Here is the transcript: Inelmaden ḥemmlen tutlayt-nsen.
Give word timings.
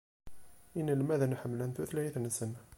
Inelmaden 0.79 1.37
ḥemmlen 1.41 1.71
tutlayt-nsen. 1.75 2.51